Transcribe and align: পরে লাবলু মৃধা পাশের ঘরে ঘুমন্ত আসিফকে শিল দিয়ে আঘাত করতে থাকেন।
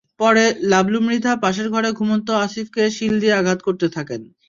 পরে 0.19 0.43
লাবলু 0.71 0.99
মৃধা 1.01 1.33
পাশের 1.43 1.67
ঘরে 1.69 1.89
ঘুমন্ত 1.91 2.27
আসিফকে 2.45 2.83
শিল 2.89 3.13
দিয়ে 3.21 3.37
আঘাত 3.41 3.59
করতে 3.67 3.87
থাকেন। 3.89 4.21